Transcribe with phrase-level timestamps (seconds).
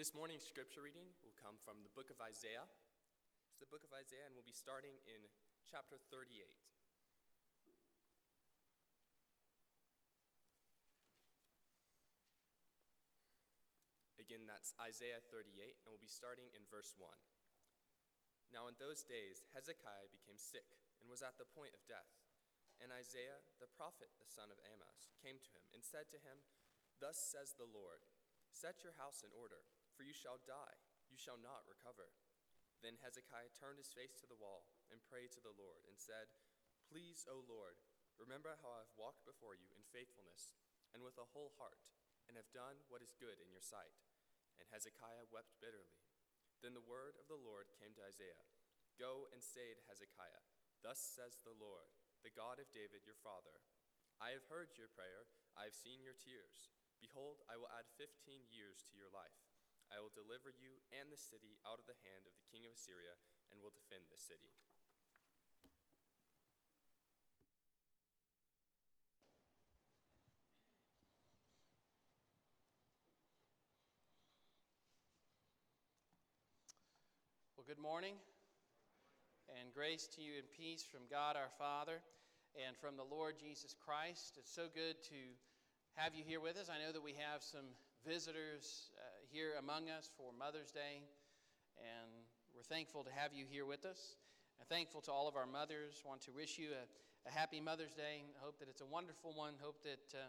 [0.00, 2.64] This morning's scripture reading will come from the book of Isaiah.
[3.52, 5.20] It's the book of Isaiah, and we'll be starting in
[5.68, 6.40] chapter 38.
[14.16, 15.52] Again, that's Isaiah 38,
[15.84, 17.04] and we'll be starting in verse 1.
[18.56, 22.08] Now, in those days, Hezekiah became sick and was at the point of death.
[22.80, 26.40] And Isaiah, the prophet, the son of Amos, came to him and said to him,
[27.04, 28.00] Thus says the Lord,
[28.48, 29.60] Set your house in order,
[30.00, 30.80] for you shall die,
[31.12, 32.08] you shall not recover.
[32.80, 36.32] Then Hezekiah turned his face to the wall and prayed to the Lord and said,
[36.88, 37.76] Please, O Lord,
[38.16, 40.56] remember how I have walked before you in faithfulness
[40.96, 41.84] and with a whole heart,
[42.24, 43.92] and have done what is good in your sight.
[44.56, 46.00] And Hezekiah wept bitterly.
[46.64, 48.48] Then the word of the Lord came to Isaiah
[48.96, 50.48] Go and say to Hezekiah,
[50.80, 51.92] Thus says the Lord,
[52.24, 53.60] the God of David your father
[54.16, 55.28] I have heard your prayer,
[55.60, 56.72] I have seen your tears.
[57.04, 59.49] Behold, I will add fifteen years to your life.
[59.90, 62.72] I will deliver you and the city out of the hand of the king of
[62.78, 63.18] Assyria,
[63.50, 64.54] and will defend the city.
[77.58, 78.14] Well, good morning,
[79.58, 81.98] and grace to you and peace from God our Father
[82.54, 84.38] and from the Lord Jesus Christ.
[84.38, 85.20] It's so good to
[85.98, 86.70] have you here with us.
[86.70, 87.74] I know that we have some
[88.06, 88.90] visitors
[89.30, 91.06] here among us for Mother's Day,
[91.78, 92.10] and
[92.50, 94.18] we're thankful to have you here with us.
[94.58, 96.02] And thankful to all of our mothers.
[96.04, 96.82] Want to wish you a,
[97.28, 98.26] a happy Mother's Day.
[98.42, 99.54] Hope that it's a wonderful one.
[99.62, 100.26] Hope that uh,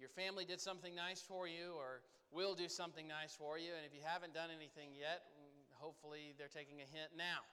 [0.00, 2.00] your family did something nice for you or
[2.32, 3.68] will do something nice for you.
[3.76, 5.20] And if you haven't done anything yet,
[5.76, 7.44] hopefully they're taking a hint now.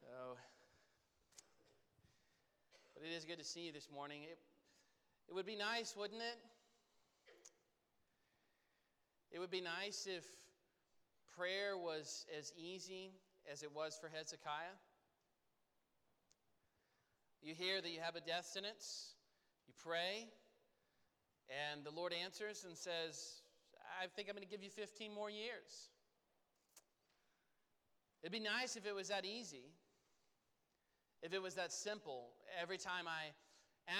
[0.00, 0.38] So,
[2.94, 4.22] but it is good to see you this morning.
[4.22, 4.38] It,
[5.28, 6.38] it would be nice, wouldn't it?
[9.32, 10.24] It would be nice if
[11.34, 13.12] prayer was as easy
[13.50, 14.76] as it was for Hezekiah.
[17.40, 19.14] You hear that you have a death sentence,
[19.66, 20.28] you pray,
[21.48, 23.40] and the Lord answers and says,
[24.00, 25.88] I think I'm going to give you 15 more years.
[28.22, 29.72] It'd be nice if it was that easy,
[31.22, 32.28] if it was that simple.
[32.60, 33.32] Every time I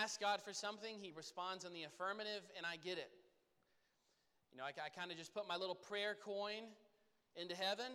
[0.03, 3.11] ask God for something, He responds in the affirmative, and I get it.
[4.53, 6.69] You know, I, I kind of just put my little prayer coin
[7.37, 7.91] into heaven,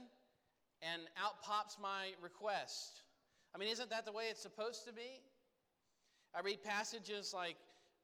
[0.82, 3.02] and out pops my request.
[3.54, 5.22] I mean, isn't that the way it's supposed to be?
[6.36, 7.56] I read passages like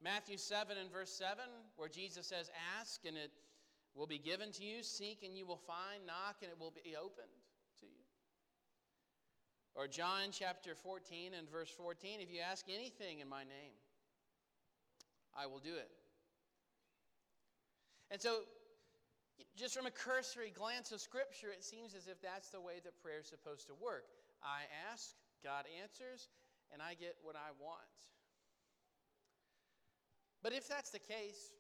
[0.04, 1.44] Matthew 7 and verse 7,
[1.78, 2.50] where Jesus says,
[2.80, 3.32] Ask and it
[3.96, 6.96] will be given to you, seek and you will find, knock and it will be
[6.96, 7.34] opened
[7.80, 8.04] to you.
[9.76, 13.74] Or John chapter 14 and verse 14, if you ask anything in my name,
[15.38, 15.90] I will do it.
[18.12, 18.42] And so,
[19.56, 23.02] just from a cursory glance of Scripture, it seems as if that's the way that
[23.02, 24.06] prayer is supposed to work.
[24.44, 26.30] I ask, God answers,
[26.72, 27.88] and I get what I want.
[30.42, 31.54] But if that's the case,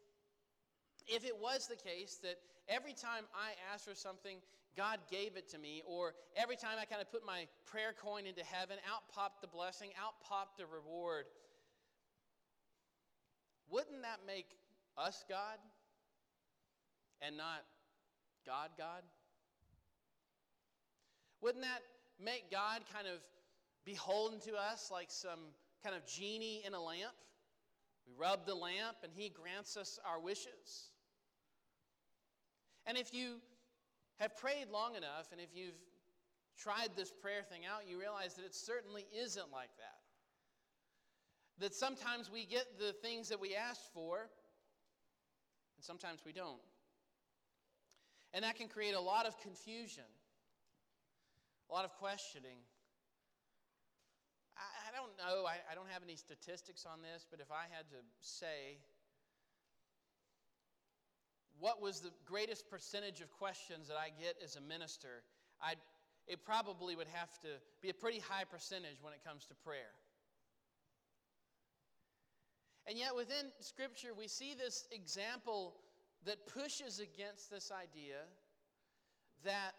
[1.07, 2.35] if it was the case that
[2.67, 4.37] every time I asked for something,
[4.75, 8.25] God gave it to me, or every time I kind of put my prayer coin
[8.25, 11.25] into heaven, out popped the blessing, out popped the reward,
[13.69, 14.57] wouldn't that make
[14.97, 15.57] us God
[17.25, 17.63] and not
[18.45, 19.03] God God?
[21.41, 21.81] Wouldn't that
[22.23, 23.19] make God kind of
[23.85, 25.39] beholden to us like some
[25.83, 27.13] kind of genie in a lamp?
[28.07, 30.89] We rub the lamp and He grants us our wishes.
[32.85, 33.35] And if you
[34.19, 35.79] have prayed long enough and if you've
[36.57, 39.99] tried this prayer thing out, you realize that it certainly isn't like that.
[41.59, 44.19] That sometimes we get the things that we asked for,
[45.77, 46.59] and sometimes we don't.
[48.33, 50.09] And that can create a lot of confusion,
[51.69, 52.57] a lot of questioning.
[54.57, 57.89] I, don't know, I, I don't have any statistics on this, but if I had
[57.89, 58.77] to say,
[61.59, 65.23] what was the greatest percentage of questions that I get as a minister,
[65.61, 65.77] I'd,
[66.27, 67.47] it probably would have to
[67.81, 69.93] be a pretty high percentage when it comes to prayer.
[72.85, 75.75] And yet, within Scripture, we see this example
[76.25, 78.23] that pushes against this idea
[79.43, 79.71] that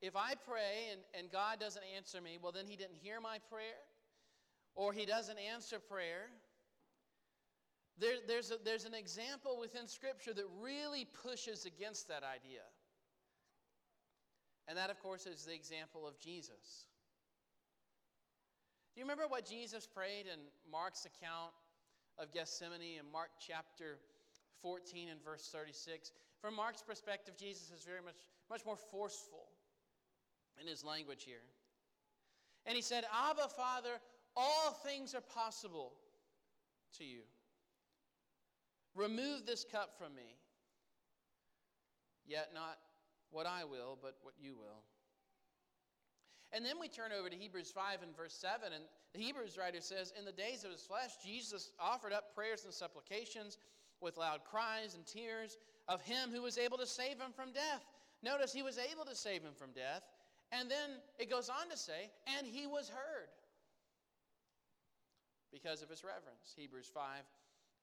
[0.00, 3.38] if I pray and, and God doesn't answer me, well, then He didn't hear my
[3.50, 3.82] prayer
[4.74, 6.28] or he doesn't answer prayer.
[7.98, 12.62] There, there's, a, there's an example within Scripture that really pushes against that idea.
[14.68, 16.86] And that, of course, is the example of Jesus.
[18.94, 20.40] Do you remember what Jesus prayed in
[20.70, 21.52] Mark's account
[22.18, 23.98] of Gethsemane in Mark chapter
[24.62, 26.12] 14 and verse 36?
[26.40, 28.14] From Mark's perspective, Jesus is very much,
[28.50, 29.48] much more forceful
[30.60, 31.44] in his language here.
[32.66, 34.00] And he said, Abba, Father,
[34.36, 35.92] all things are possible
[36.98, 37.22] to you.
[38.94, 40.36] Remove this cup from me.
[42.26, 42.78] Yet not
[43.30, 44.84] what I will, but what you will.
[46.52, 49.80] And then we turn over to Hebrews 5 and verse 7, and the Hebrews writer
[49.80, 53.56] says, In the days of his flesh, Jesus offered up prayers and supplications
[54.02, 55.58] with loud cries and tears
[55.88, 57.84] of him who was able to save him from death.
[58.22, 60.02] Notice he was able to save him from death.
[60.52, 63.28] And then it goes on to say, and he was heard
[65.52, 66.54] because of his reverence.
[66.56, 67.02] Hebrews 5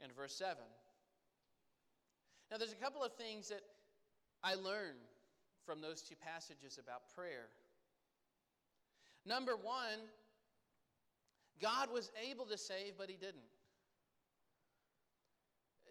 [0.02, 0.58] and verse 7.
[2.52, 3.62] Now, there's a couple of things that
[4.44, 5.06] I learned
[5.66, 7.48] from those two passages about prayer.
[9.26, 10.00] Number one,
[11.62, 13.44] God was able to save, but he didn't.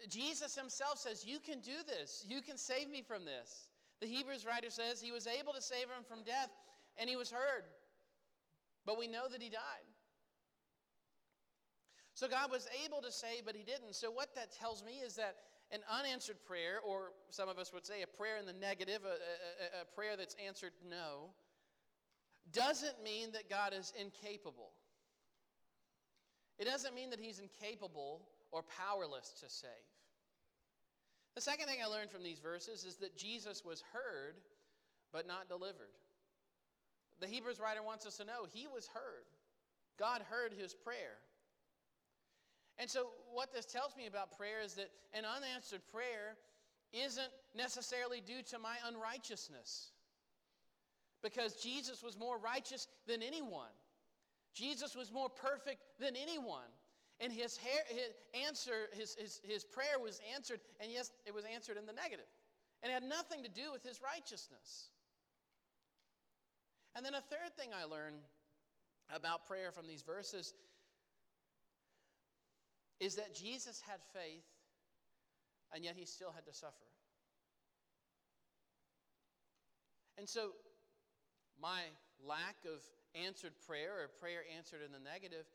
[0.07, 2.25] Jesus himself says, You can do this.
[2.27, 3.67] You can save me from this.
[4.01, 6.49] The Hebrews writer says he was able to save him from death,
[6.97, 7.63] and he was heard.
[8.85, 9.87] But we know that he died.
[12.13, 13.95] So God was able to save, but he didn't.
[13.95, 15.35] So what that tells me is that
[15.71, 19.79] an unanswered prayer, or some of us would say a prayer in the negative, a,
[19.79, 21.29] a, a prayer that's answered no,
[22.51, 24.71] doesn't mean that God is incapable.
[26.57, 29.69] It doesn't mean that he's incapable or powerless to save.
[31.35, 34.35] The second thing I learned from these verses is that Jesus was heard
[35.11, 35.93] but not delivered.
[37.19, 39.25] The Hebrews writer wants us to know he was heard.
[39.97, 41.17] God heard his prayer.
[42.77, 46.37] And so, what this tells me about prayer is that an unanswered prayer
[46.93, 49.91] isn't necessarily due to my unrighteousness.
[51.21, 53.75] Because Jesus was more righteous than anyone,
[54.53, 56.71] Jesus was more perfect than anyone.
[57.21, 58.11] And his, hair, his
[58.47, 62.25] answer, his, his, his prayer was answered, and yes, it was answered in the negative.
[62.81, 64.89] And it had nothing to do with his righteousness.
[66.95, 68.21] And then a third thing I learned
[69.13, 70.53] about prayer from these verses
[72.99, 74.45] is that Jesus had faith,
[75.73, 76.73] and yet he still had to suffer.
[80.17, 80.51] And so,
[81.61, 81.81] my
[82.25, 82.81] lack of
[83.15, 85.45] answered prayer or prayer answered in the negative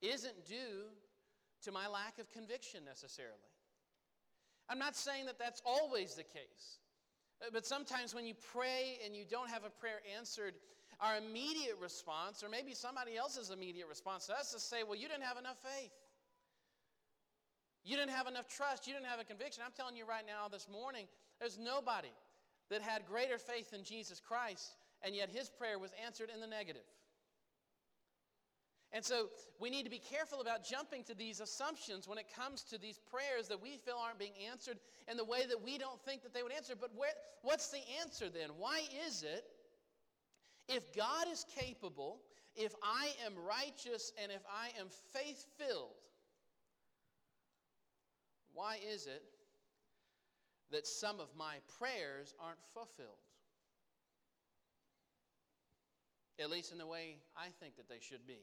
[0.00, 0.90] isn't due
[1.62, 3.52] to my lack of conviction necessarily.
[4.68, 6.78] I'm not saying that that's always the case.
[7.52, 10.54] But sometimes when you pray and you don't have a prayer answered,
[11.00, 15.08] our immediate response, or maybe somebody else's immediate response to us, is say, Well, you
[15.08, 15.90] didn't have enough faith.
[17.84, 18.86] You didn't have enough trust.
[18.86, 19.64] You didn't have a conviction.
[19.66, 21.06] I'm telling you right now, this morning,
[21.40, 22.14] there's nobody
[22.70, 26.46] that had greater faith in Jesus Christ, and yet his prayer was answered in the
[26.46, 26.86] negative.
[28.94, 29.28] And so
[29.58, 32.98] we need to be careful about jumping to these assumptions when it comes to these
[33.10, 34.76] prayers that we feel aren't being answered
[35.10, 36.74] in the way that we don't think that they would answer.
[36.78, 38.50] But where, what's the answer then?
[38.58, 39.44] Why is it,
[40.68, 42.20] if God is capable,
[42.54, 45.96] if I am righteous, and if I am faith filled,
[48.52, 49.22] why is it
[50.70, 53.16] that some of my prayers aren't fulfilled?
[56.38, 58.40] At least in the way I think that they should be.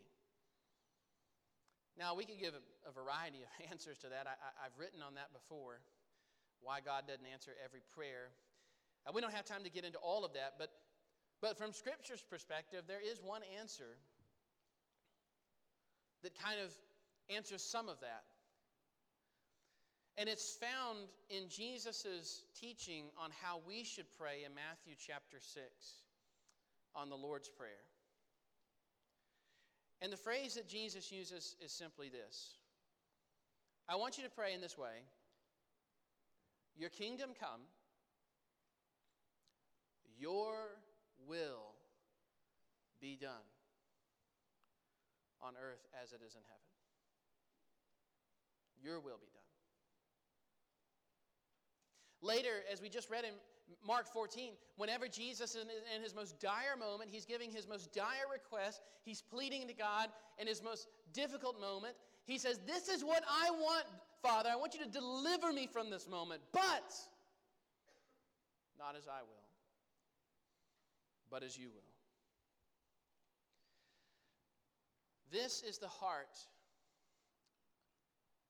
[2.00, 4.26] Now, we could give a, variety of answers to that.
[4.26, 5.84] I, have written on that before,
[6.64, 8.32] why God doesn't answer every prayer.
[9.06, 10.72] Uh, we don't have time to get into all of that, but,
[11.42, 14.00] but from Scripture's perspective, there is one answer
[16.24, 16.72] that kind of
[17.28, 18.24] answers some of that.
[20.18, 25.64] And it's found in Jesus' teaching on how we should pray in Matthew chapter 6
[26.96, 27.84] on the Lord's Prayer.
[30.02, 32.56] And the phrase that Jesus uses is simply this
[33.88, 35.04] I want you to pray in this way
[36.78, 37.62] Your kingdom come,
[40.18, 40.56] your
[41.28, 41.76] will
[43.02, 43.48] be done
[45.42, 46.60] on earth as it is in heaven.
[48.82, 49.40] Your will be done.
[52.22, 53.32] Later, as we just read in
[53.86, 58.28] Mark 14, whenever Jesus is in his most dire moment, he's giving his most dire
[58.32, 61.96] request, he's pleading to God in his most difficult moment.
[62.26, 63.86] He says, This is what I want,
[64.22, 64.50] Father.
[64.52, 66.94] I want you to deliver me from this moment, but
[68.78, 69.46] not as I will,
[71.30, 71.82] but as you will.
[75.32, 76.38] This is the heart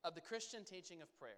[0.04, 1.34] of the Christian teaching of prayer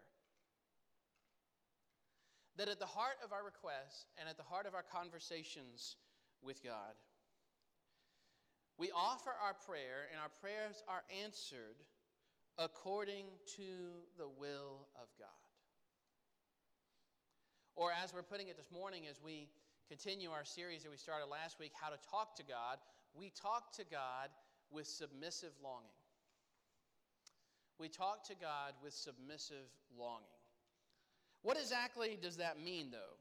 [2.58, 5.96] that at the heart of our requests and at the heart of our conversations
[6.41, 6.96] with God,
[8.77, 11.77] we offer our prayer and our prayers are answered
[12.58, 15.29] according to the will of God.
[17.75, 19.48] Or, as we're putting it this morning, as we
[19.88, 22.77] continue our series that we started last week, How to Talk to God,
[23.13, 24.29] we talk to God
[24.72, 25.96] with submissive longing.
[27.79, 30.41] We talk to God with submissive longing.
[31.44, 33.18] What exactly does that mean, though?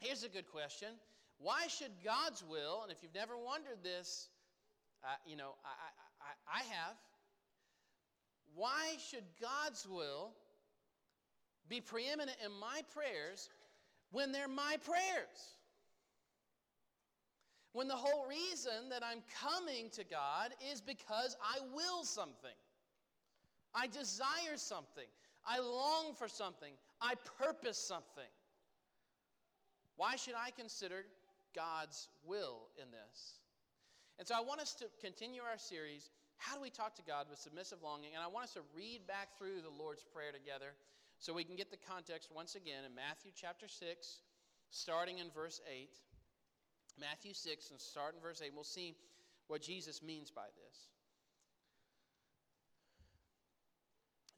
[0.00, 0.88] Here's a good question.
[1.38, 4.28] Why should God's will, and if you've never wondered this,
[5.04, 6.96] uh, you know, I, I, I have,
[8.54, 10.32] why should God's will
[11.68, 13.48] be preeminent in my prayers
[14.10, 15.56] when they're my prayers?
[17.72, 22.50] When the whole reason that I'm coming to God is because I will something.
[23.74, 25.06] I desire something.
[25.46, 26.72] I long for something.
[27.02, 28.30] I purpose something.
[29.96, 31.04] Why should I consider
[31.54, 33.40] God's will in this?
[34.18, 37.26] And so I want us to continue our series, How Do We Talk to God
[37.28, 38.14] with Submissive Longing?
[38.14, 40.78] And I want us to read back through the Lord's Prayer together
[41.18, 44.22] so we can get the context once again in Matthew chapter 6,
[44.70, 45.90] starting in verse 8.
[47.00, 48.52] Matthew 6 and start in verse 8.
[48.54, 48.94] We'll see
[49.48, 50.88] what Jesus means by this.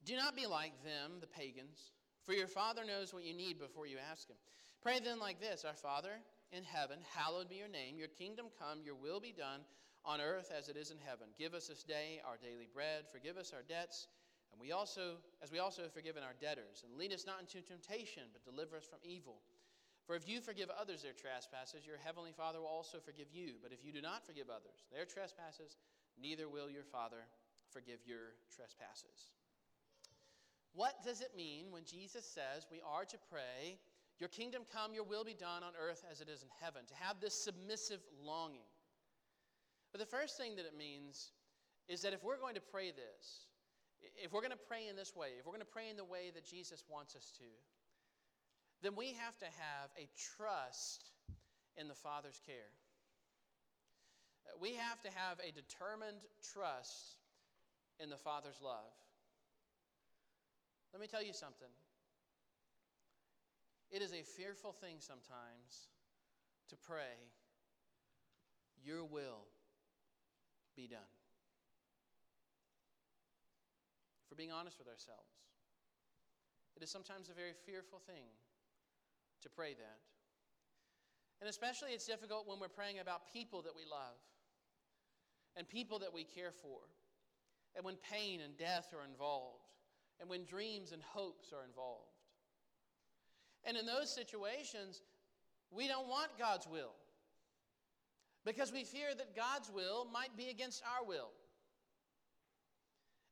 [0.04, 1.92] Do not be like them, the pagans,
[2.24, 4.36] for your Father knows what you need before you ask Him.
[4.82, 6.20] Pray then like this Our Father
[6.52, 7.98] in heaven, hallowed be your name.
[7.98, 9.60] Your kingdom come, your will be done
[10.04, 11.28] on earth as it is in heaven.
[11.38, 13.04] Give us this day our daily bread.
[13.10, 14.08] Forgive us our debts,
[14.52, 16.84] and we also, as we also have forgiven our debtors.
[16.84, 19.40] And lead us not into temptation, but deliver us from evil.
[20.06, 23.56] For if you forgive others their trespasses, your heavenly Father will also forgive you.
[23.62, 25.80] But if you do not forgive others their trespasses,
[26.20, 27.24] neither will your Father
[27.72, 29.32] forgive your trespasses.
[30.74, 33.78] What does it mean when Jesus says we are to pray,
[34.18, 36.82] Your kingdom come, your will be done on earth as it is in heaven?
[36.86, 38.66] To have this submissive longing.
[39.92, 41.30] But the first thing that it means
[41.88, 43.46] is that if we're going to pray this,
[44.22, 46.04] if we're going to pray in this way, if we're going to pray in the
[46.04, 47.44] way that Jesus wants us to,
[48.82, 51.10] then we have to have a trust
[51.76, 52.74] in the Father's care.
[54.60, 56.20] We have to have a determined
[56.52, 57.16] trust
[57.98, 58.92] in the Father's love.
[60.94, 61.74] Let me tell you something.
[63.90, 65.90] It is a fearful thing sometimes
[66.70, 67.18] to pray,
[68.84, 69.42] Your will
[70.76, 71.00] be done.
[74.22, 75.34] If we're being honest with ourselves,
[76.76, 78.30] it is sometimes a very fearful thing
[79.42, 79.98] to pray that.
[81.40, 84.22] And especially it's difficult when we're praying about people that we love
[85.56, 86.78] and people that we care for,
[87.74, 89.63] and when pain and death are involved,
[90.24, 92.08] and when dreams and hopes are involved.
[93.66, 95.02] And in those situations,
[95.70, 96.94] we don't want God's will
[98.46, 101.28] because we fear that God's will might be against our will.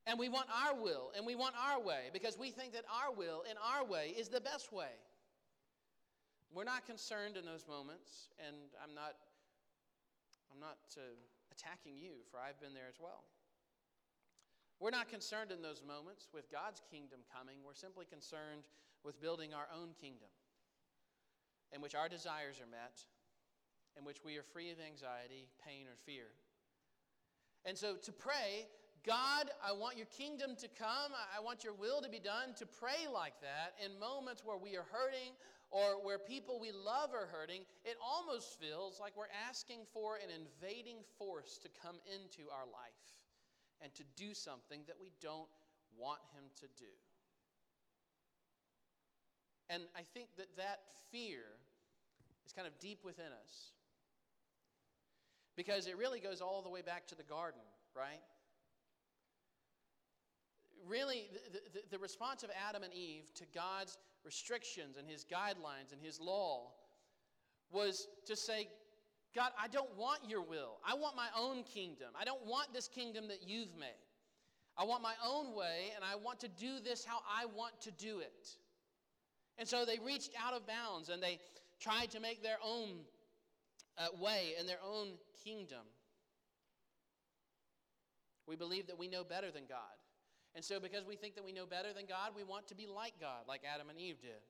[0.07, 3.15] And we want our will and we want our way because we think that our
[3.15, 4.93] will and our way is the best way.
[6.53, 9.15] We're not concerned in those moments, and I'm not,
[10.53, 11.01] I'm not uh,
[11.51, 13.25] attacking you, for I've been there as well.
[14.83, 17.63] We're not concerned in those moments with God's kingdom coming.
[17.63, 18.67] We're simply concerned
[19.07, 20.27] with building our own kingdom
[21.71, 22.99] in which our desires are met,
[23.97, 26.35] in which we are free of anxiety, pain, or fear.
[27.65, 28.67] And so to pray,
[29.07, 31.15] God, I want your kingdom to come.
[31.15, 32.51] I want your will to be done.
[32.59, 35.39] To pray like that in moments where we are hurting
[35.71, 40.35] or where people we love are hurting, it almost feels like we're asking for an
[40.35, 43.22] invading force to come into our life
[43.83, 45.49] and to do something that we don't
[45.99, 46.91] want him to do.
[49.69, 51.41] And I think that that fear
[52.47, 53.73] is kind of deep within us.
[55.57, 57.61] Because it really goes all the way back to the garden,
[57.97, 58.21] right?
[60.87, 65.93] Really, the, the, the response of Adam and Eve to God's restrictions and his guidelines
[65.93, 66.73] and his law
[67.71, 68.69] was to say,
[69.35, 70.79] God, I don't want your will.
[70.87, 72.09] I want my own kingdom.
[72.19, 73.89] I don't want this kingdom that you've made.
[74.77, 77.91] I want my own way, and I want to do this how I want to
[77.91, 78.49] do it.
[79.59, 81.39] And so they reached out of bounds and they
[81.81, 83.01] tried to make their own
[83.99, 85.09] uh, way and their own
[85.45, 85.85] kingdom.
[88.47, 89.79] We believe that we know better than God.
[90.55, 92.87] And so, because we think that we know better than God, we want to be
[92.87, 94.43] like God, like Adam and Eve did.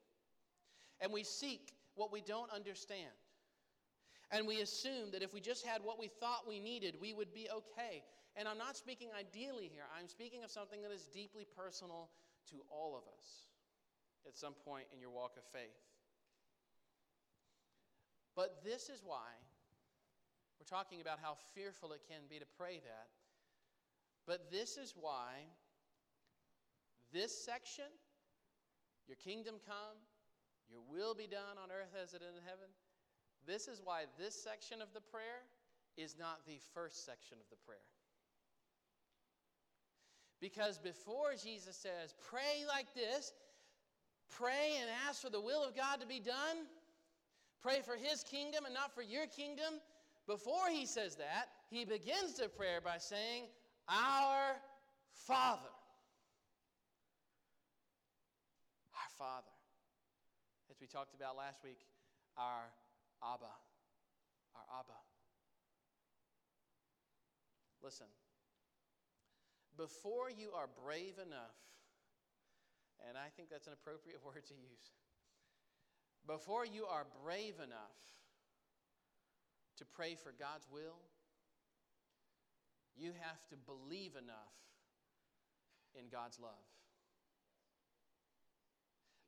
[1.01, 3.13] And we seek what we don't understand.
[4.33, 7.35] And we assume that if we just had what we thought we needed, we would
[7.35, 8.03] be okay.
[8.35, 12.09] And I'm not speaking ideally here, I'm speaking of something that is deeply personal
[12.51, 13.53] to all of us
[14.27, 15.77] at some point in your walk of faith.
[18.35, 19.29] But this is why
[20.59, 23.09] we're talking about how fearful it can be to pray that.
[24.27, 25.45] But this is why
[27.13, 27.93] this section,
[29.07, 29.99] your kingdom come,
[30.71, 32.73] Your will be done on earth as it is in heaven.
[33.47, 35.43] This is why this section of the prayer
[35.97, 37.79] is not the first section of the prayer.
[40.41, 43.33] Because before Jesus says, pray like this,
[44.29, 46.67] pray and ask for the will of God to be done,
[47.63, 49.75] pray for his kingdom and not for your kingdom.
[50.27, 53.45] Before he says that, he begins the prayer by saying,
[53.89, 54.57] Our
[55.13, 55.63] Father.
[58.95, 59.47] Our Father.
[60.71, 61.79] As we talked about last week,
[62.37, 62.65] our
[63.23, 63.55] Abba.
[64.55, 64.99] Our Abba.
[67.83, 68.07] Listen,
[69.77, 71.59] before you are brave enough,
[73.09, 74.91] and I think that's an appropriate word to use,
[76.27, 77.99] before you are brave enough
[79.79, 81.01] to pray for God's will,
[82.97, 84.55] you have to believe enough
[85.99, 86.67] in God's love.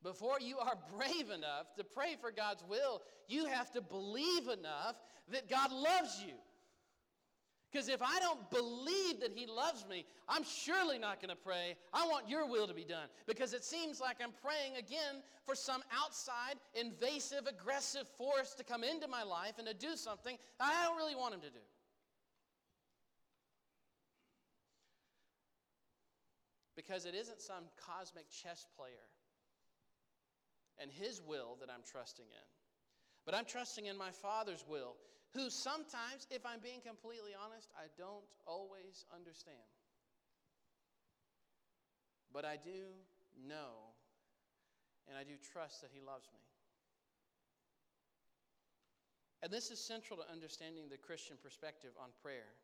[0.04, 4.94] Before you are brave enough to pray for God's will, you have to believe enough
[5.32, 6.34] that God loves you.
[7.72, 11.74] Because if I don't believe that He loves me, I'm surely not going to pray,
[11.92, 13.08] I want your will to be done.
[13.26, 18.84] Because it seems like I'm praying again for some outside, invasive, aggressive force to come
[18.84, 21.58] into my life and to do something I don't really want Him to do.
[26.76, 28.92] Because it isn't some cosmic chess player
[30.80, 32.46] and His will that I'm trusting in,
[33.24, 34.96] but I'm trusting in my Father's will
[35.34, 39.66] who sometimes, if I'm being completely honest, I don't always understand.
[42.32, 42.94] But I do
[43.48, 43.94] know
[45.08, 46.40] and I do trust that He loves me.
[49.42, 52.56] And this is central to understanding the Christian perspective on prayer.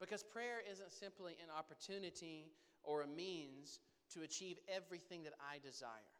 [0.00, 2.50] Because prayer isn't simply an opportunity
[2.82, 3.78] or a means
[4.14, 6.19] to achieve everything that I desire.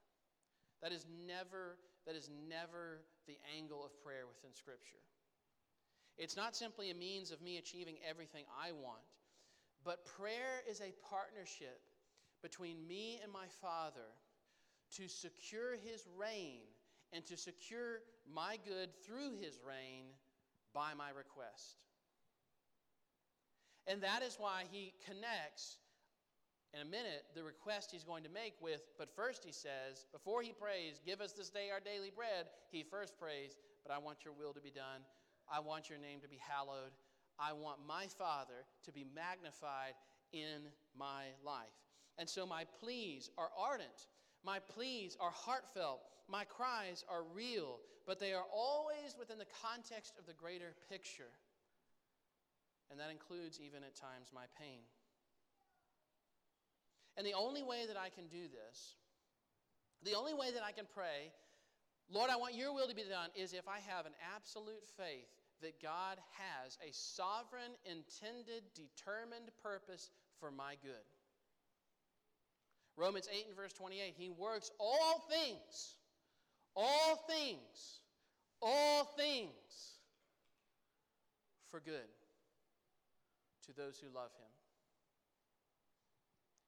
[0.83, 5.05] That is never, that is never the angle of prayer within Scripture.
[6.17, 9.05] It's not simply a means of me achieving everything I want,
[9.85, 11.81] but prayer is a partnership
[12.43, 14.09] between me and my Father
[14.97, 16.63] to secure His reign
[17.13, 18.01] and to secure
[18.33, 20.07] my good through His reign
[20.75, 21.77] by my request.
[23.87, 25.79] And that is why He connects
[26.75, 30.43] in a minute the request he's going to make with, but first he says, before
[30.43, 34.25] he prays, give us this day our daily bread, he first prays, but I want
[34.25, 35.03] your will to be done.
[35.51, 36.93] I want your name to be hallowed.
[37.39, 39.95] I want my Father to be magnified
[40.33, 41.75] in my life.
[42.19, 44.09] And so my pleas are ardent.
[44.45, 46.01] My pleas are heartfelt.
[46.29, 51.33] My cries are real, but they are always within the context of the greater picture.
[52.91, 54.83] And that includes even at times my pain.
[57.21, 58.95] And the only way that I can do this,
[60.03, 61.35] the only way that I can pray,
[62.11, 65.29] Lord, I want your will to be done, is if I have an absolute faith
[65.61, 71.05] that God has a sovereign, intended, determined purpose for my good.
[72.97, 75.97] Romans 8 and verse 28 He works all things,
[76.75, 78.01] all things,
[78.63, 79.99] all things
[81.71, 82.09] for good
[83.67, 84.60] to those who love Him.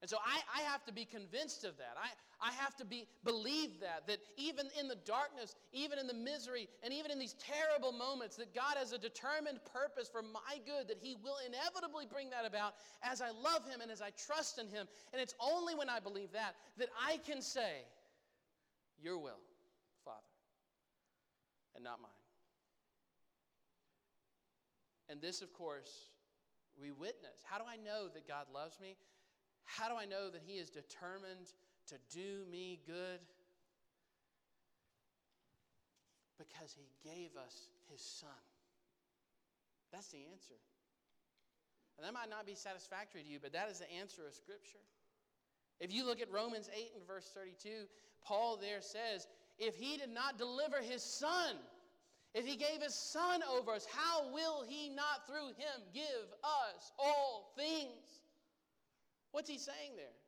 [0.02, 1.94] And so I, I have to be convinced of that.
[1.96, 2.10] I,
[2.44, 6.68] I have to be, believe that, that even in the darkness, even in the misery,
[6.82, 10.88] and even in these terrible moments, that God has a determined purpose for my good,
[10.88, 14.58] that He will inevitably bring that about as I love Him and as I trust
[14.58, 14.88] in Him.
[15.12, 17.86] And it's only when I believe that that I can say,
[19.00, 19.38] Your will,
[20.04, 20.18] Father,
[21.76, 22.10] and not mine.
[25.08, 26.08] And this, of course,
[26.80, 27.44] we witness.
[27.44, 28.96] How do I know that God loves me?
[29.64, 31.52] How do I know that He is determined
[31.88, 33.20] to do me good?
[36.38, 38.42] Because He gave us His Son.
[39.92, 40.56] That's the answer.
[41.96, 44.82] And that might not be satisfactory to you, but that is the answer of Scripture.
[45.80, 47.86] If you look at Romans 8 and verse 32,
[48.24, 49.26] Paul there says,
[49.58, 51.56] If He did not deliver His Son,
[52.34, 56.92] if He gave His Son over us, how will He not through Him give us
[56.98, 58.21] all things?
[59.32, 60.18] What's he saying there?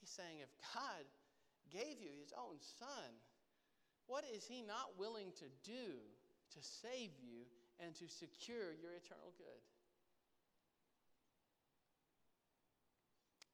[0.00, 1.04] He's saying, if God
[1.70, 3.16] gave you his own son,
[4.06, 5.98] what is he not willing to do
[6.52, 7.48] to save you
[7.80, 9.62] and to secure your eternal good?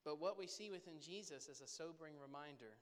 [0.03, 2.73] But what we see within Jesus is a sobering reminder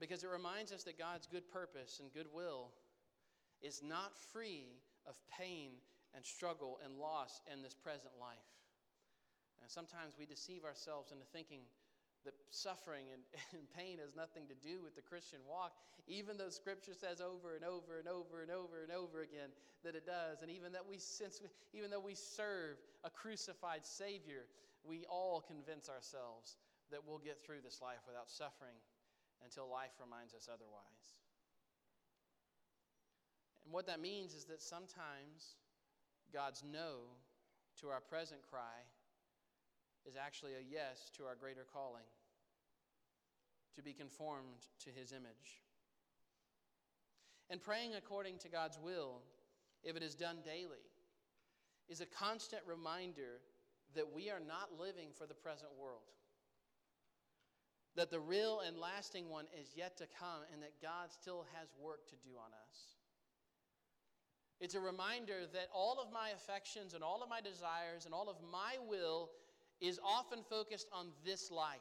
[0.00, 2.72] because it reminds us that God's good purpose and good will
[3.62, 4.66] is not free
[5.06, 5.70] of pain
[6.14, 8.53] and struggle and loss in this present life.
[9.64, 11.64] And sometimes we deceive ourselves into thinking
[12.28, 13.24] that suffering and,
[13.56, 15.72] and pain has nothing to do with the Christian walk,
[16.04, 19.48] even though Scripture says over and over and over and over and over again
[19.80, 21.40] that it does, and even that we since
[21.72, 24.44] even though we serve a crucified Savior,
[24.84, 26.60] we all convince ourselves
[26.92, 28.76] that we'll get through this life without suffering
[29.40, 31.08] until life reminds us otherwise.
[33.64, 35.56] And what that means is that sometimes
[36.32, 37.16] God's no
[37.80, 38.84] to our present cry
[40.06, 42.04] is actually a yes to our greater calling
[43.76, 45.62] to be conformed to his image.
[47.50, 49.20] And praying according to God's will,
[49.82, 50.84] if it is done daily,
[51.88, 53.40] is a constant reminder
[53.94, 56.00] that we are not living for the present world.
[57.96, 61.68] That the real and lasting one is yet to come, and that God still has
[61.80, 62.94] work to do on us.
[64.60, 68.28] It's a reminder that all of my affections and all of my desires and all
[68.28, 69.30] of my will
[69.88, 71.80] is often focused on this life.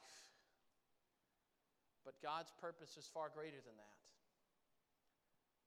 [2.05, 3.99] But God's purpose is far greater than that.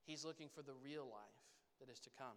[0.05, 1.42] He's looking for the real life
[1.81, 2.37] that is to come.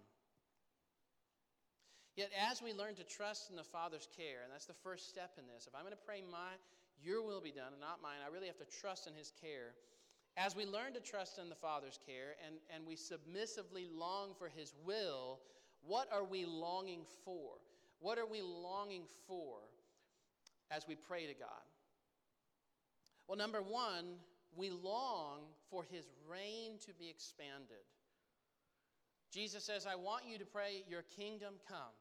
[2.15, 5.31] Yet, as we learn to trust in the Father's care, and that's the first step
[5.38, 6.57] in this, if I'm going to pray, my,
[7.01, 9.75] your will be done and not mine, I really have to trust in His care.
[10.35, 14.49] As we learn to trust in the Father's care and, and we submissively long for
[14.49, 15.39] His will,
[15.81, 17.55] what are we longing for?
[17.99, 19.59] What are we longing for
[20.71, 21.67] as we pray to God?
[23.27, 24.05] Well, number one,
[24.55, 27.86] we long for his reign to be expanded.
[29.32, 31.93] Jesus says, I want you to pray, Your kingdom come.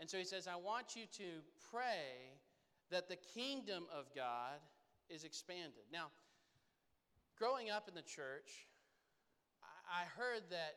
[0.00, 1.24] And so he says, I want you to
[1.70, 2.34] pray
[2.90, 4.58] that the kingdom of God
[5.08, 5.84] is expanded.
[5.92, 6.06] Now,
[7.38, 8.66] growing up in the church,
[9.86, 10.74] I heard that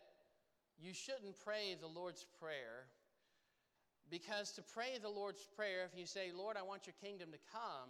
[0.77, 2.87] you shouldn't pray the Lord's Prayer
[4.09, 7.41] because to pray the Lord's Prayer, if you say, Lord, I want your kingdom to
[7.51, 7.89] come,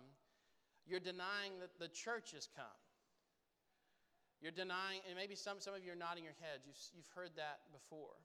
[0.88, 2.80] you're denying that the church has come.
[4.42, 6.64] You're denying, and maybe some, some of you are nodding your heads.
[6.68, 8.16] You've, you've heard that before.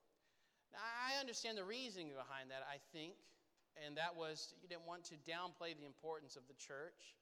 [0.72, 3.18] Now, I understand the reasoning behind that, I think,
[3.78, 7.16] and that was you didn't want to downplay the importance of the church.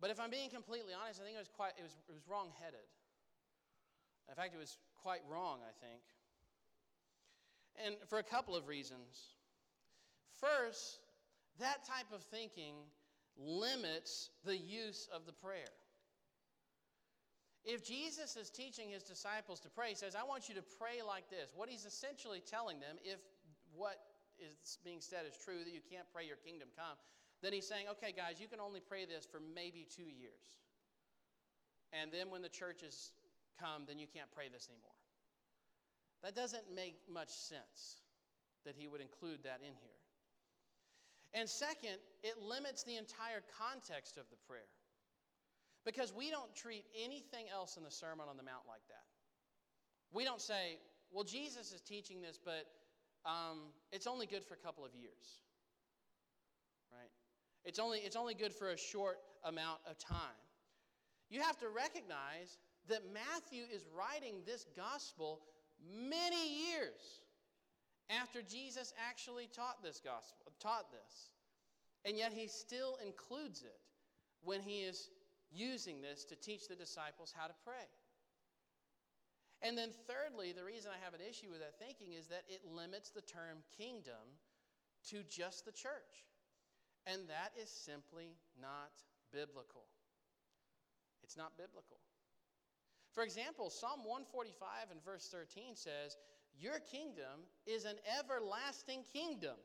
[0.00, 2.22] But if I'm being completely honest, I think it was quite it was, it was
[2.30, 2.86] wrong-headed.
[4.30, 6.02] In fact, it was quite wrong, I think.
[7.84, 9.34] And for a couple of reasons.
[10.40, 10.98] First,
[11.58, 12.74] that type of thinking
[13.36, 15.72] limits the use of the prayer.
[17.64, 21.02] If Jesus is teaching his disciples to pray, he says, I want you to pray
[21.06, 21.50] like this.
[21.54, 23.18] What he's essentially telling them, if
[23.74, 23.98] what
[24.38, 26.96] is being said is true, that you can't pray your kingdom come,
[27.42, 30.58] then he's saying, okay, guys, you can only pray this for maybe two years.
[31.92, 33.12] And then when the churches
[33.60, 34.97] come, then you can't pray this anymore.
[36.22, 38.02] That doesn't make much sense
[38.64, 39.98] that he would include that in here.
[41.34, 44.68] And second, it limits the entire context of the prayer.
[45.84, 49.04] Because we don't treat anything else in the Sermon on the Mount like that.
[50.12, 50.78] We don't say,
[51.12, 52.66] well, Jesus is teaching this, but
[53.24, 55.42] um, it's only good for a couple of years.
[56.90, 57.10] Right?
[57.64, 60.40] It's only, it's only good for a short amount of time.
[61.30, 65.40] You have to recognize that Matthew is writing this gospel
[65.86, 67.22] many years
[68.10, 71.30] after Jesus actually taught this gospel, taught this.
[72.04, 73.80] And yet he still includes it
[74.42, 75.10] when he is
[75.50, 77.88] using this to teach the disciples how to pray.
[79.60, 82.62] And then, thirdly, the reason I have an issue with that thinking is that it
[82.64, 84.38] limits the term kingdom
[85.10, 86.24] to just the church.
[87.06, 88.92] And that is simply not
[89.32, 89.88] biblical.
[91.24, 91.98] It's not biblical.
[93.18, 96.16] For example, Psalm 145 and verse 13 says,
[96.54, 99.56] Your kingdom is an everlasting kingdom,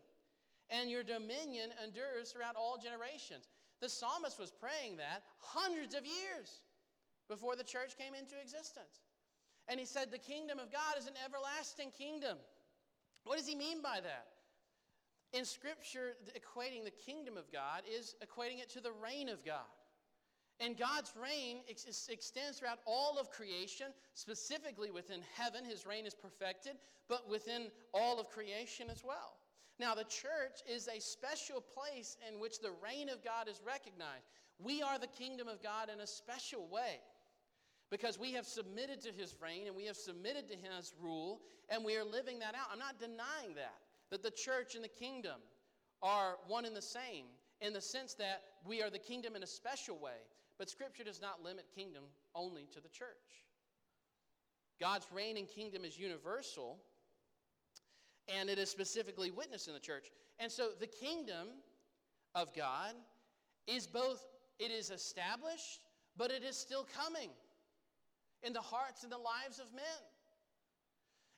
[0.72, 3.50] and your dominion endures throughout all generations.
[3.80, 6.64] The psalmist was praying that hundreds of years
[7.30, 9.06] before the church came into existence.
[9.68, 12.40] And he said, The kingdom of God is an everlasting kingdom.
[13.24, 14.30] What does he mean by that?
[15.32, 19.70] In Scripture, equating the kingdom of God is equating it to the reign of God.
[20.60, 25.66] And God's reign ex- extends throughout all of creation, specifically within heaven.
[25.66, 26.74] His reign is perfected,
[27.10, 29.38] but within all of creation as well.
[29.80, 34.30] Now, the church is a special place in which the reign of God is recognized.
[34.60, 37.00] We are the kingdom of God in a special way
[37.90, 41.84] because we have submitted to his reign and we have submitted to his rule and
[41.84, 42.68] we are living that out.
[42.72, 43.76] I'm not denying that,
[44.12, 45.40] that the church and the kingdom
[46.02, 47.26] are one and the same
[47.62, 50.22] in the sense that we are the kingdom in a special way.
[50.64, 53.44] But Scripture does not limit kingdom only to the church.
[54.80, 56.80] God's reign and kingdom is universal,
[58.34, 60.08] and it is specifically witnessed in the church.
[60.40, 61.50] And so the kingdom
[62.34, 62.94] of God
[63.68, 64.26] is both
[64.58, 65.82] it is established,
[66.16, 67.32] but it is still coming
[68.42, 69.84] in the hearts and the lives of men.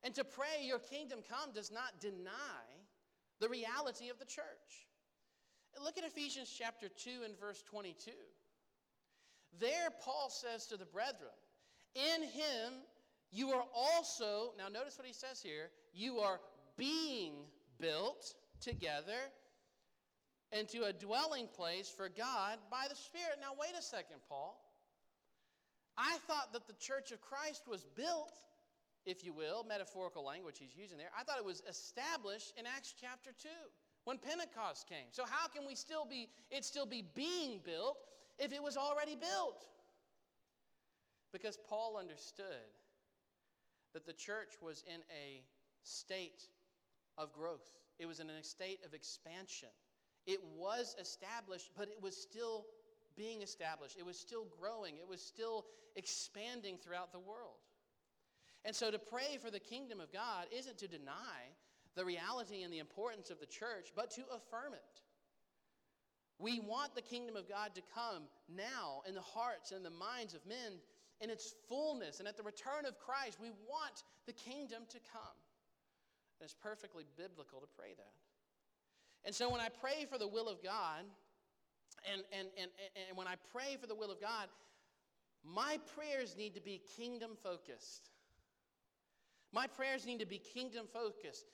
[0.03, 2.61] And to pray, Your kingdom come, does not deny
[3.39, 4.85] the reality of the church.
[5.83, 8.11] Look at Ephesians chapter 2 and verse 22.
[9.59, 11.31] There, Paul says to the brethren,
[11.95, 12.73] In him
[13.31, 16.39] you are also, now notice what he says here, you are
[16.77, 17.33] being
[17.79, 19.31] built together
[20.51, 23.37] into a dwelling place for God by the Spirit.
[23.41, 24.61] Now, wait a second, Paul.
[25.97, 28.33] I thought that the church of Christ was built,
[29.05, 31.11] if you will, metaphorical language he's using there.
[31.17, 33.49] I thought it was established in Acts chapter 2
[34.03, 35.07] when Pentecost came.
[35.11, 37.97] So how can we still be it still be being built
[38.39, 39.65] if it was already built?
[41.31, 42.45] Because Paul understood
[43.93, 45.43] that the church was in a
[45.83, 46.43] state
[47.17, 47.71] of growth.
[47.99, 49.69] It was in a state of expansion.
[50.25, 52.65] It was established, but it was still
[53.15, 53.95] being established.
[53.97, 54.95] It was still growing.
[54.97, 57.59] It was still expanding throughout the world.
[58.65, 61.53] And so to pray for the kingdom of God isn't to deny
[61.95, 65.01] the reality and the importance of the church, but to affirm it.
[66.37, 70.33] We want the kingdom of God to come now in the hearts and the minds
[70.33, 70.79] of men
[71.21, 72.19] in its fullness.
[72.19, 75.37] And at the return of Christ, we want the kingdom to come.
[76.39, 78.13] And it's perfectly biblical to pray that.
[79.23, 81.05] And so when I pray for the will of God,
[82.11, 82.69] and, and, and,
[83.07, 84.47] and when I pray for the will of God,
[85.43, 88.09] my prayers need to be kingdom focused.
[89.53, 91.45] My prayers need to be kingdom focused.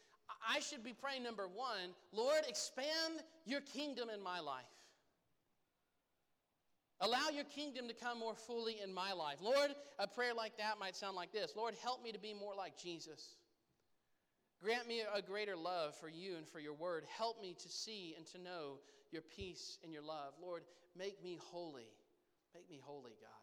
[0.48, 4.66] I should be praying number one, Lord, expand your kingdom in my life.
[7.00, 9.38] Allow your kingdom to come more fully in my life.
[9.42, 12.54] Lord, a prayer like that might sound like this Lord, help me to be more
[12.56, 13.36] like Jesus.
[14.64, 17.04] Grant me a greater love for you and for your word.
[17.18, 18.78] Help me to see and to know
[19.12, 20.34] your peace and your love.
[20.40, 20.62] Lord,
[20.96, 21.90] make me holy.
[22.54, 23.42] Make me holy, God.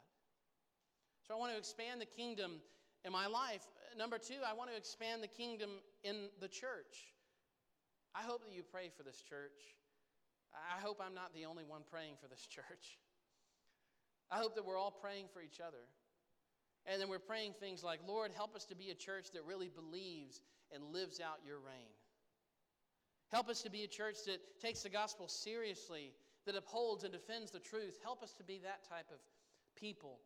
[1.27, 2.61] So I want to expand the kingdom
[3.05, 3.67] in my life.
[3.97, 5.71] Number two, I want to expand the kingdom
[6.05, 7.15] in the church.
[8.15, 9.77] I hope that you pray for this church.
[10.55, 12.99] I hope I'm not the only one praying for this church.
[14.31, 15.85] I hope that we're all praying for each other.
[16.87, 19.69] And then we're praying things like, Lord, help us to be a church that really
[19.69, 20.41] believes
[20.73, 21.93] and lives out your reign.
[23.31, 26.13] Help us to be a church that takes the gospel seriously,
[26.47, 27.99] that upholds and defends the truth.
[28.03, 29.19] Help us to be that type of
[29.77, 30.19] people.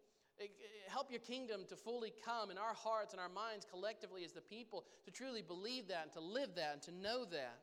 [0.43, 4.33] Eh, help your kingdom to fully come in our hearts and our minds collectively as
[4.33, 7.61] the people to truly believe that and to live that and to know that.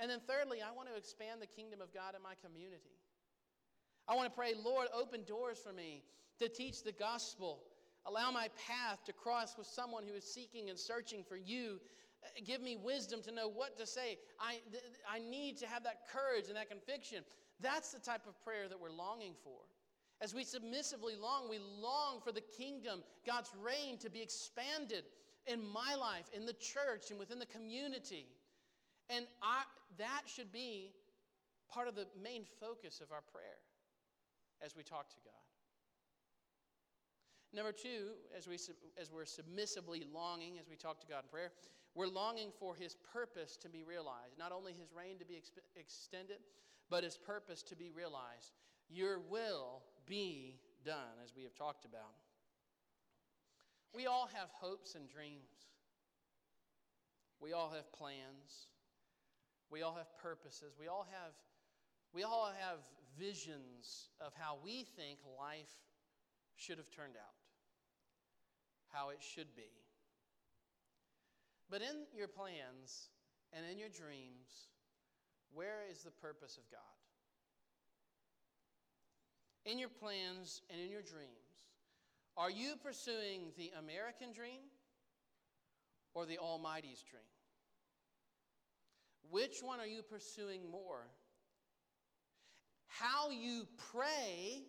[0.00, 2.96] And then, thirdly, I want to expand the kingdom of God in my community.
[4.06, 6.02] I want to pray, Lord, open doors for me
[6.38, 7.60] to teach the gospel
[8.08, 11.78] Allow my path to cross with someone who is seeking and searching for you.
[12.44, 14.18] Give me wisdom to know what to say.
[14.40, 14.60] I,
[15.10, 17.22] I need to have that courage and that conviction.
[17.60, 19.60] That's the type of prayer that we're longing for.
[20.20, 25.04] As we submissively long, we long for the kingdom, God's reign to be expanded
[25.46, 28.26] in my life, in the church, and within the community.
[29.08, 29.62] And I,
[29.98, 30.92] that should be
[31.72, 33.58] part of the main focus of our prayer
[34.64, 35.32] as we talk to God.
[37.52, 38.56] Number two, as, we,
[39.00, 41.52] as we're submissively longing, as we talk to God in prayer,
[41.94, 44.38] we're longing for His purpose to be realized.
[44.38, 46.38] Not only His reign to be ex- extended,
[46.90, 48.52] but His purpose to be realized.
[48.90, 52.14] Your will be done, as we have talked about.
[53.94, 55.68] We all have hopes and dreams.
[57.40, 58.66] We all have plans.
[59.70, 60.74] We all have purposes.
[60.78, 61.32] We all have,
[62.12, 62.78] we all have
[63.18, 65.74] visions of how we think life
[66.56, 67.38] should have turned out
[68.88, 69.70] how it should be.
[71.70, 73.10] But in your plans
[73.52, 74.72] and in your dreams,
[75.52, 76.97] where is the purpose of God?
[79.68, 81.60] In your plans and in your dreams,
[82.38, 84.62] are you pursuing the American dream
[86.14, 87.22] or the Almighty's dream?
[89.30, 91.06] Which one are you pursuing more?
[92.86, 94.62] How you pray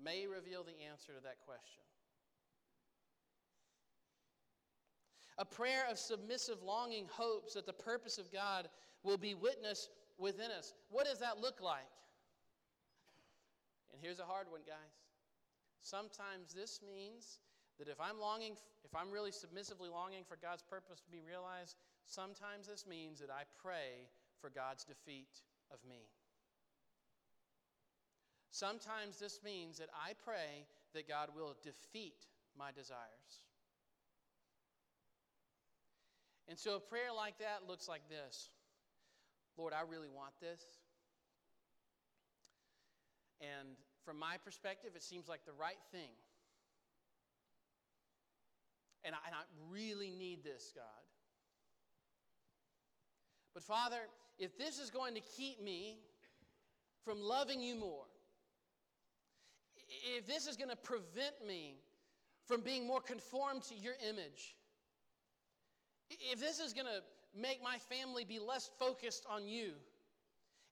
[0.00, 1.82] may reveal the answer to that question.
[5.38, 8.68] A prayer of submissive longing hopes that the purpose of God
[9.02, 10.72] will be witnessed within us.
[10.88, 11.90] What does that look like?
[13.92, 14.96] And here's a hard one, guys.
[15.82, 17.38] Sometimes this means
[17.78, 21.76] that if I'm longing, if I'm really submissively longing for God's purpose to be realized,
[22.06, 24.08] sometimes this means that I pray
[24.40, 26.08] for God's defeat of me.
[28.50, 32.26] Sometimes this means that I pray that God will defeat
[32.56, 33.40] my desires.
[36.48, 38.50] And so a prayer like that looks like this
[39.56, 40.62] Lord, I really want this.
[43.42, 46.14] And from my perspective, it seems like the right thing.
[49.04, 50.84] And I, and I really need this, God.
[53.52, 53.98] But Father,
[54.38, 55.98] if this is going to keep me
[57.04, 58.04] from loving you more,
[60.16, 61.74] if this is going to prevent me
[62.46, 64.54] from being more conformed to your image,
[66.10, 67.02] if this is going to
[67.38, 69.72] make my family be less focused on you,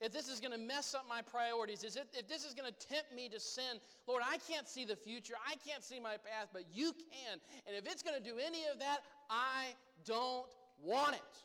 [0.00, 2.70] if this is going to mess up my priorities, is it, if this is going
[2.70, 5.34] to tempt me to sin, Lord, I can't see the future.
[5.46, 7.38] I can't see my path, but you can.
[7.66, 9.74] And if it's going to do any of that, I
[10.06, 10.46] don't
[10.82, 11.36] want it.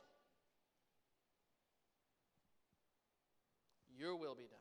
[3.97, 4.59] Your will be done,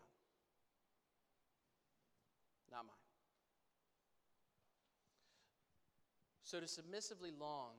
[2.71, 2.95] not mine.
[6.43, 7.75] So to submissively long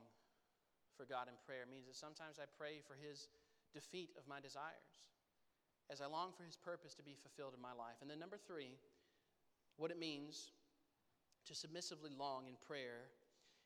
[0.98, 3.28] for God in prayer means that sometimes I pray for His
[3.74, 5.15] defeat of my desires
[5.92, 7.98] as I long for His purpose to be fulfilled in my life.
[8.02, 8.78] And then, number three,
[9.78, 10.52] what it means
[11.48, 13.10] to submissively long in prayer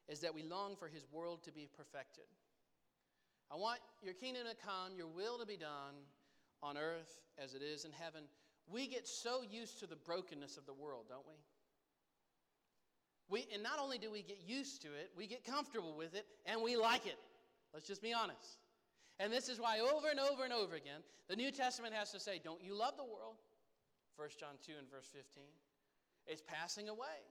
[0.08, 2.25] is that we long for His world to be perfected.
[3.51, 5.95] I want your kingdom to come, your will to be done
[6.62, 8.23] on earth as it is in heaven.
[8.71, 11.34] We get so used to the brokenness of the world, don't we?
[13.29, 16.25] We, and not only do we get used to it, we get comfortable with it
[16.45, 17.17] and we like it.
[17.73, 18.58] Let's just be honest.
[19.19, 22.19] And this is why over and over and over again, the New Testament has to
[22.19, 23.36] say, Don't you love the world?
[24.15, 25.43] 1 John 2 and verse 15.
[26.27, 27.23] It's passing away.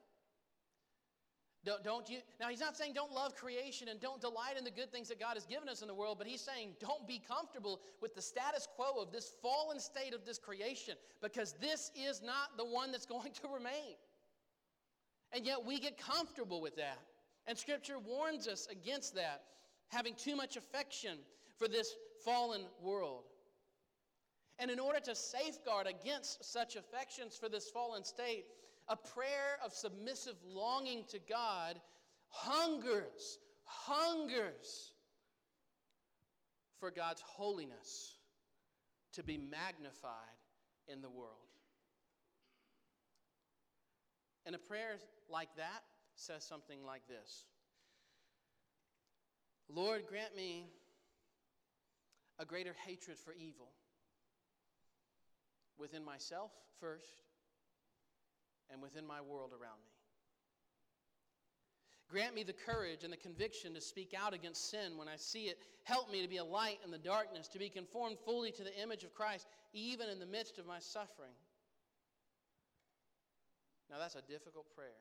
[1.65, 2.19] Don't, don't you?
[2.41, 5.19] Now, he's not saying don't love creation and don't delight in the good things that
[5.19, 8.23] God has given us in the world, but he's saying don't be comfortable with the
[8.23, 12.93] status quo of this fallen state of this creation because this is not the one
[12.93, 13.97] that's going to remain.
[15.33, 17.01] And yet we get comfortable with that.
[17.47, 19.43] And Scripture warns us against that,
[19.89, 21.19] having too much affection
[21.59, 21.95] for this
[22.25, 23.25] fallen world.
[24.59, 28.47] And in order to safeguard against such affections for this fallen state,
[28.89, 31.81] a prayer of submissive longing to God
[32.29, 34.95] hungers, hungers
[36.81, 38.17] for God's holiness
[39.13, 40.13] to be magnified
[40.87, 41.33] in the world.
[44.47, 44.97] And a prayer
[45.29, 45.83] like that
[46.15, 47.45] says something like this
[49.69, 50.67] Lord, grant me
[52.39, 53.69] a greater hatred for evil
[55.79, 57.23] within myself first
[58.71, 59.93] and within my world around me.
[62.11, 65.45] Grant me the courage and the conviction to speak out against sin when I see
[65.45, 65.59] it.
[65.85, 68.83] Help me to be a light in the darkness, to be conformed fully to the
[68.83, 71.37] image of Christ, even in the midst of my suffering.
[73.91, 75.01] Now, that's a difficult prayer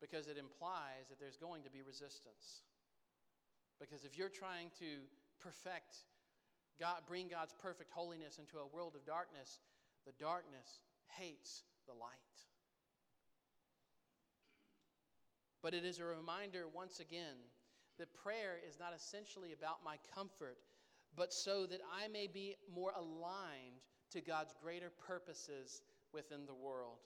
[0.00, 2.62] because it implies that there's going to be resistance.
[3.80, 5.06] Because if you're trying to
[5.42, 6.04] perfect
[6.78, 9.60] God, bring God's perfect holiness into a world of darkness,
[10.04, 10.80] the darkness
[11.18, 12.10] hates the light.
[15.62, 17.36] But it is a reminder once again
[17.98, 20.58] that prayer is not essentially about my comfort,
[21.16, 23.80] but so that I may be more aligned
[24.12, 25.80] to God's greater purposes
[26.12, 26.98] within the world.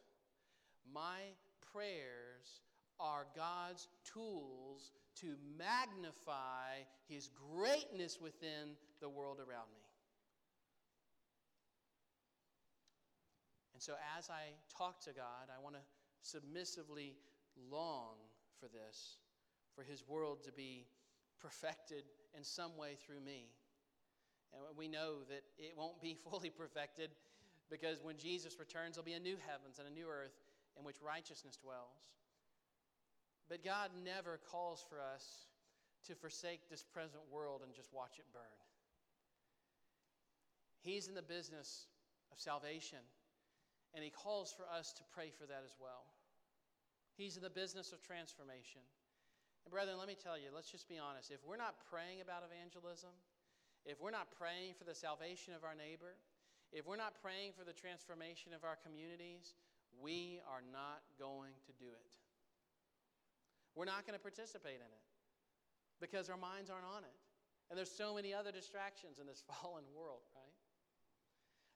[0.93, 1.21] My
[1.73, 2.61] prayers
[3.01, 9.81] are God's tools to magnify His greatness within the world around me.
[13.75, 15.81] And so, as I talk to God, I want to
[16.23, 17.17] submissively
[17.71, 18.17] long
[18.59, 19.17] for this,
[19.75, 20.87] for His world to be
[21.41, 22.05] perfected
[22.37, 23.49] in some way through me.
[24.53, 27.11] And we know that it won't be fully perfected
[27.71, 30.37] because when Jesus returns, there'll be a new heavens and a new earth
[30.79, 32.11] in which righteousness dwells.
[33.51, 35.27] But God never calls for us
[36.07, 38.59] to forsake this present world and just watch it burn.
[40.87, 41.91] He's in the business
[42.31, 43.03] of salvation,
[43.93, 46.07] and He calls for us to pray for that as well.
[47.19, 48.81] He's in the business of transformation.
[49.67, 51.35] And, brethren, let me tell you, let's just be honest.
[51.35, 53.13] If we're not praying about evangelism,
[53.85, 56.17] if we're not praying for the salvation of our neighbor,
[56.73, 59.59] if we're not praying for the transformation of our communities,
[59.99, 62.20] we are not going to do it.
[63.75, 65.05] We're not going to participate in it
[66.01, 67.17] because our minds aren't on it.
[67.71, 70.55] And there's so many other distractions in this fallen world, right?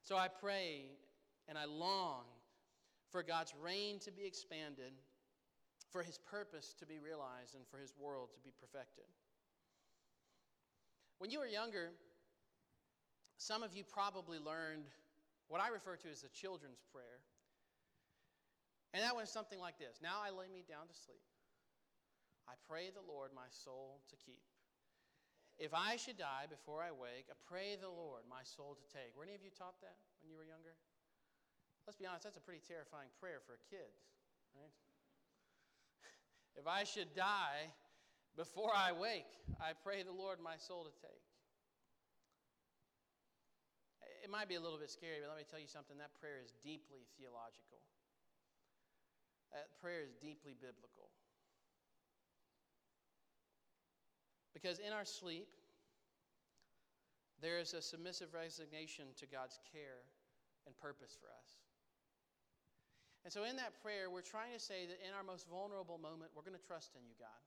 [0.03, 0.91] So I pray
[1.47, 2.25] and I long
[3.11, 4.91] for God's reign to be expanded,
[5.89, 9.05] for his purpose to be realized, and for his world to be perfected.
[11.19, 11.91] When you were younger,
[13.37, 14.83] some of you probably learned
[15.47, 17.23] what I refer to as the children's prayer.
[18.93, 21.23] And that went something like this Now I lay me down to sleep.
[22.45, 24.41] I pray the Lord my soul to keep.
[25.57, 29.15] If I should die before I wake, I pray the Lord my soul to take.
[29.15, 30.75] Were any of you taught that when you were younger?
[31.85, 33.93] let's be honest, that's a pretty terrifying prayer for a kid,
[34.57, 34.73] right?
[36.59, 37.69] If I should die
[38.33, 39.29] before I wake,
[39.61, 41.23] I pray the Lord my soul to take.
[44.25, 46.41] It might be a little bit scary, but let me tell you something that prayer
[46.41, 47.85] is deeply theological.
[49.53, 51.04] That prayer is deeply biblical.
[54.55, 55.51] Because in our sleep,
[57.41, 60.07] there is a submissive resignation to God's care
[60.65, 61.59] and purpose for us.
[63.25, 66.31] And so, in that prayer, we're trying to say that in our most vulnerable moment,
[66.33, 67.43] we're going to trust in you, God.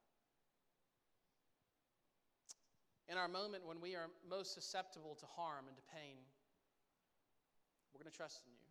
[3.08, 6.20] In our moment when we are most susceptible to harm and to pain,
[7.94, 8.68] we're going to trust in you.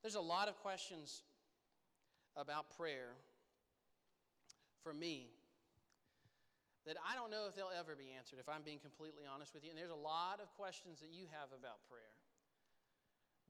[0.00, 1.22] There's a lot of questions
[2.36, 3.12] about prayer
[4.82, 5.30] for me
[6.86, 9.62] that I don't know if they'll ever be answered, if I'm being completely honest with
[9.62, 9.70] you.
[9.70, 12.12] And there's a lot of questions that you have about prayer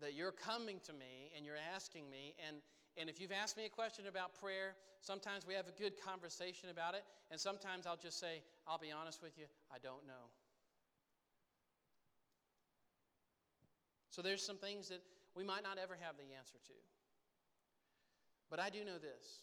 [0.02, 2.34] that you're coming to me and you're asking me.
[2.46, 2.56] And,
[2.98, 6.68] and if you've asked me a question about prayer, sometimes we have a good conversation
[6.70, 7.04] about it.
[7.30, 10.26] And sometimes I'll just say, I'll be honest with you, I don't know.
[14.10, 15.00] So there's some things that
[15.34, 16.76] we might not ever have the answer to.
[18.50, 19.40] But I do know this.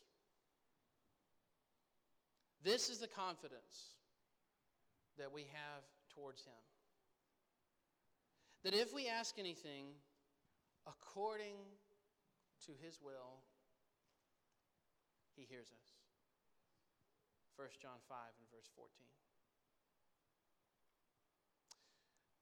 [2.64, 3.96] This is the confidence
[5.18, 5.84] that we have
[6.14, 6.54] towards Him.
[8.64, 9.86] That if we ask anything
[10.86, 11.56] according
[12.66, 13.40] to his will,
[15.36, 15.88] he hears us.
[17.56, 18.92] 1 John 5 and verse 14.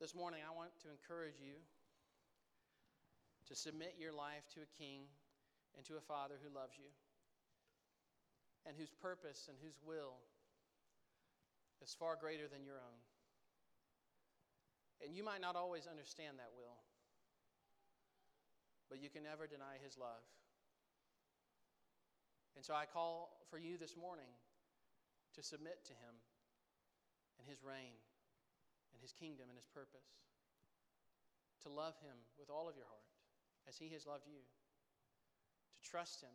[0.01, 1.57] This morning, I want to encourage you
[3.49, 5.09] to submit your life to a king
[5.77, 6.89] and to a father who loves you
[8.67, 10.19] and whose purpose and whose will
[11.81, 12.99] is far greater than your own.
[15.01, 16.77] And you might not always understand that will
[18.89, 20.23] but you can never deny his love.
[22.55, 24.31] And so I call for you this morning
[25.35, 26.15] to submit to him
[27.37, 27.99] and his reign
[28.95, 30.09] and his kingdom and his purpose.
[31.63, 33.11] To love him with all of your heart
[33.67, 34.39] as he has loved you.
[34.39, 36.33] To trust him.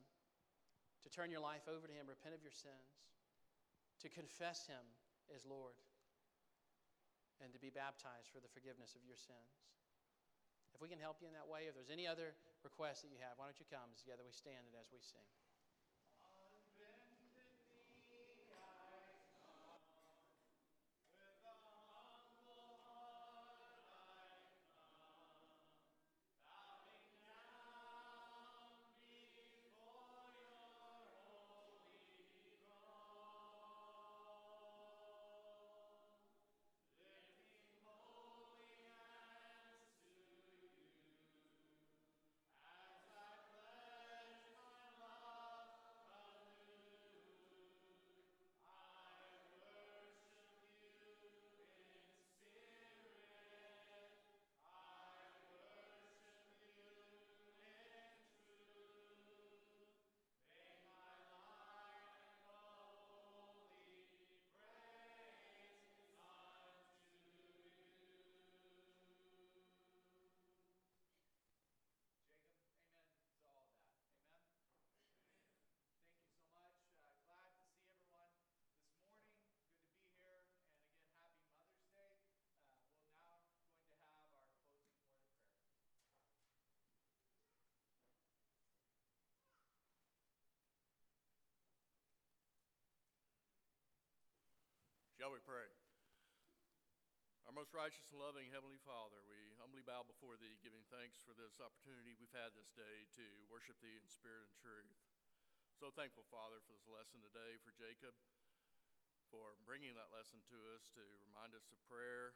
[1.02, 3.02] To turn your life over to him, repent of your sins.
[4.02, 4.82] To confess him
[5.34, 5.78] as Lord.
[7.42, 9.66] And to be baptized for the forgiveness of your sins.
[10.72, 12.32] If we can help you in that way, if there's any other
[12.64, 15.02] requests that you have, why don't you come as together we stand and as we
[15.02, 15.26] sing.
[95.22, 95.70] Shall we pray?
[97.46, 101.30] Our most righteous and loving Heavenly Father, we humbly bow before Thee, giving thanks for
[101.30, 104.98] this opportunity we've had this day to worship Thee in spirit and truth.
[105.78, 108.18] So thankful, Father, for this lesson today, for Jacob,
[109.30, 112.34] for bringing that lesson to us to remind us of prayer.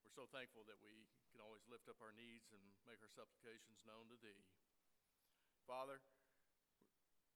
[0.00, 3.84] We're so thankful that we can always lift up our needs and make our supplications
[3.84, 4.48] known to Thee.
[5.68, 6.00] Father,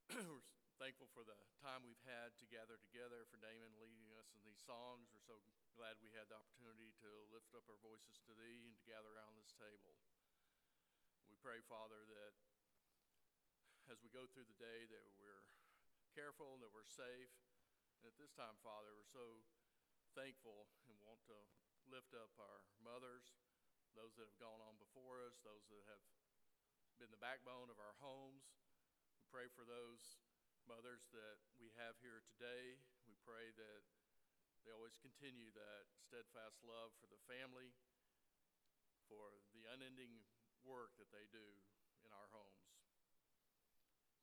[0.17, 4.41] we're thankful for the time we've had to gather together, for Damon leading us in
[4.49, 5.13] these songs.
[5.13, 5.37] We're so
[5.77, 9.13] glad we had the opportunity to lift up our voices to Thee and to gather
[9.13, 10.01] around this table.
[11.29, 12.33] We pray, Father, that
[13.93, 15.45] as we go through the day, that we're
[16.17, 17.29] careful and that we're safe.
[18.01, 19.45] And at this time, Father, we're so
[20.17, 21.37] thankful and want to
[21.93, 23.37] lift up our mothers,
[23.93, 26.05] those that have gone on before us, those that have
[26.97, 28.49] been the backbone of our homes.
[29.21, 30.17] We pray for those
[30.71, 32.79] mothers that we have here today.
[33.03, 33.83] We pray that
[34.63, 37.75] they always continue that steadfast love for the family,
[39.11, 40.23] for the unending
[40.63, 41.43] work that they do
[42.07, 42.71] in our homes.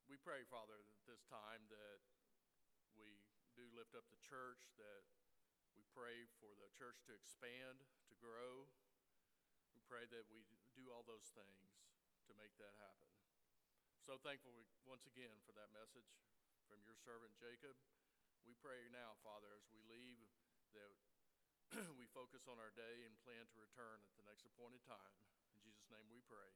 [0.08, 2.00] We pray, Father, at this time that
[2.96, 3.20] we
[3.52, 5.04] do lift up the church, that
[5.76, 8.72] we pray for the church to expand, to grow.
[9.76, 10.48] We pray that we
[10.80, 11.76] do all those things
[12.24, 13.12] to make that happen.
[14.00, 16.08] So thankful once again for that message
[16.68, 17.76] from your servant Jacob.
[18.44, 20.20] We pray now, Father, as we leave,
[20.76, 20.92] that
[22.00, 25.16] we focus on our day and plan to return at the next appointed time.
[25.56, 26.52] In Jesus' name we pray.